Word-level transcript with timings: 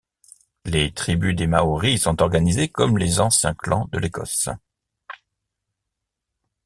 Les 0.65 0.91
tribus 0.91 1.35
des 1.35 1.45
Maoris 1.45 2.01
sont 2.01 2.23
organisées 2.23 2.67
comme 2.69 2.97
les 2.97 3.19
anciens 3.19 3.53
clans 3.53 3.87
de 3.91 3.99
l’Écosse. 3.99 4.49